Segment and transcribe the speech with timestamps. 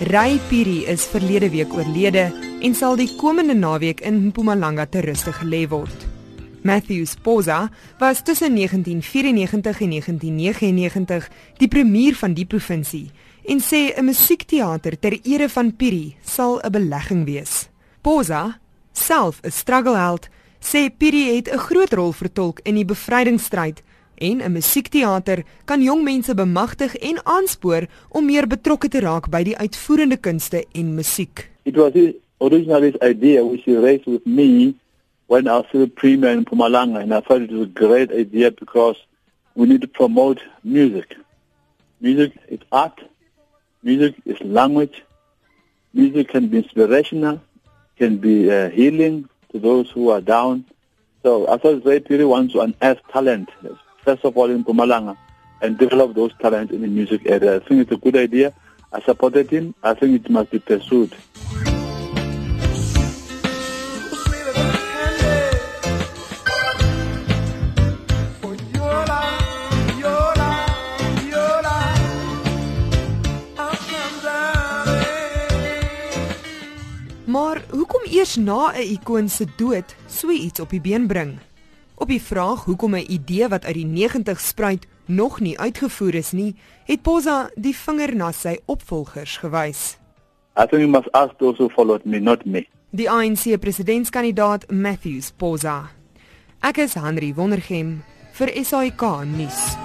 [0.00, 2.22] Ray Piri is verlede week oorlede
[2.64, 6.06] en sal die komende naweek in Mpumalanga ter ruste gelê word.
[6.64, 7.66] Matthews Poza
[7.98, 11.28] was tussen 1994 en 1999
[11.58, 13.10] die premier van die provinsie
[13.44, 17.68] en sê 'n musiekteater ter ere van Piri sal 'n belegging wees.
[18.00, 18.58] Poza,
[18.92, 20.28] self 'n struggleheld,
[20.60, 23.82] sê Piri het 'n groot rol vertolk in die bevrydingsstryd
[24.20, 29.42] en 'n musiekteater kan jong mense bemagtig en aanspoor om meer betrokke te raak by
[29.42, 31.50] die uitvoerende kunste en musiek.
[31.64, 31.92] It was
[32.38, 34.74] originally this idea which he raised with me
[35.26, 38.50] when I was the premier in Pumalanga and I thought it was a great idea
[38.50, 38.98] because
[39.54, 41.16] we need to promote music.
[42.00, 43.00] Music is art.
[43.82, 45.02] Music is language.
[45.92, 47.40] Music can be inspirational,
[47.96, 50.64] can be uh, healing to those who are down.
[51.22, 53.50] So I thought Ray Piri wants to unearth talent
[54.04, 55.16] first of all in Pumalanga
[55.62, 57.56] and develop those talents in the music area.
[57.56, 58.52] I think it's a good idea.
[58.92, 59.74] I supported him.
[59.82, 61.14] I think it must be pursued.
[77.30, 81.38] Maar hoekom eers na 'n ikoon se dood so iets op die been bring?
[82.00, 86.32] Op die vraag hoekom 'n idee wat uit die 90 spruit nog nie uitgevoer is
[86.32, 89.98] nie, het Poza die vinger na sy opvolgers gewys.
[90.56, 92.66] I think you must ask those who followed me, not me.
[92.90, 95.90] Die ANC presidentskandidaat Matthews Poza.
[96.60, 99.76] Ek is Henry Wondergem vir SAK nuus.